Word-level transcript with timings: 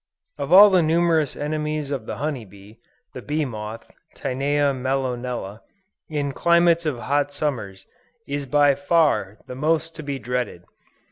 Of 0.39 0.51
all 0.51 0.71
the 0.71 0.81
numerous 0.81 1.35
enemies 1.35 1.91
of 1.91 2.07
the 2.07 2.15
honey 2.17 2.43
bee, 2.43 2.79
the 3.13 3.21
Bee 3.21 3.45
Moth 3.45 3.85
(Tinea 4.15 4.73
mellonella,) 4.73 5.61
in 6.09 6.31
climates 6.31 6.87
of 6.87 6.97
hot 6.97 7.31
Summers, 7.31 7.85
is 8.27 8.47
by 8.47 8.73
far, 8.73 9.37
the 9.45 9.53
most 9.53 9.93
to 9.97 10.01
be 10.01 10.17
dreaded. 10.17 10.63